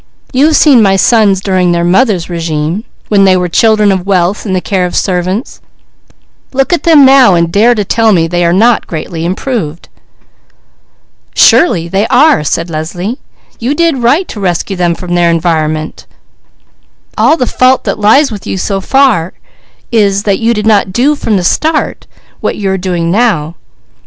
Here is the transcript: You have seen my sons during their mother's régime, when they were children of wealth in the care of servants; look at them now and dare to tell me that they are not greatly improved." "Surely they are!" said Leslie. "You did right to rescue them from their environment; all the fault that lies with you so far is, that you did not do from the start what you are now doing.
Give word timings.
You 0.33 0.47
have 0.47 0.55
seen 0.55 0.81
my 0.81 0.95
sons 0.95 1.41
during 1.41 1.71
their 1.73 1.83
mother's 1.83 2.25
régime, 2.25 2.85
when 3.09 3.23
they 3.23 3.37
were 3.37 3.47
children 3.47 3.91
of 3.91 4.07
wealth 4.07 4.47
in 4.47 4.53
the 4.53 4.59
care 4.59 4.87
of 4.87 4.95
servants; 4.95 5.61
look 6.53 6.73
at 6.73 6.81
them 6.81 7.05
now 7.05 7.35
and 7.35 7.51
dare 7.53 7.75
to 7.75 7.85
tell 7.85 8.11
me 8.11 8.23
that 8.23 8.31
they 8.31 8.43
are 8.43 8.51
not 8.51 8.87
greatly 8.87 9.23
improved." 9.23 9.89
"Surely 11.35 11.87
they 11.87 12.07
are!" 12.07 12.43
said 12.43 12.67
Leslie. 12.67 13.19
"You 13.59 13.75
did 13.75 13.99
right 13.99 14.27
to 14.29 14.39
rescue 14.39 14.75
them 14.75 14.95
from 14.95 15.13
their 15.13 15.29
environment; 15.29 16.07
all 17.15 17.37
the 17.37 17.45
fault 17.45 17.83
that 17.83 17.99
lies 17.99 18.31
with 18.31 18.47
you 18.47 18.57
so 18.57 18.81
far 18.81 19.33
is, 19.91 20.23
that 20.23 20.39
you 20.39 20.55
did 20.55 20.65
not 20.65 20.91
do 20.91 21.15
from 21.15 21.37
the 21.37 21.43
start 21.43 22.07
what 22.39 22.57
you 22.57 22.69
are 22.71 22.77
now 22.77 23.53
doing. 23.53 23.55